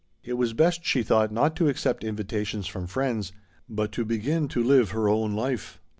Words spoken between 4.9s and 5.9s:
own life.